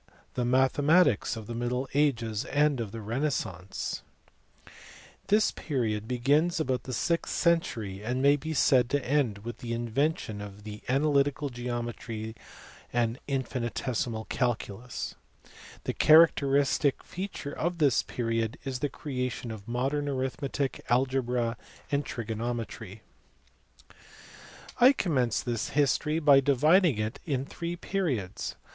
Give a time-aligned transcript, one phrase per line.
[0.35, 1.57] JWatfjemattcs of tfjc
[1.91, 4.01] JJXtlfole &ges antr of tfte
[5.27, 9.73] This period begins about the sixth century, and may be said to end with the
[9.73, 12.33] invention of analytical geometry
[12.91, 15.13] and of the infinitesimal calcidus.
[15.83, 21.57] The characteristic feature of this period is the creation of modern arithmetic, algebra,
[21.91, 23.03] and trigonometry.
[24.79, 28.55] 133 I commenced this history by dividing it in three periods.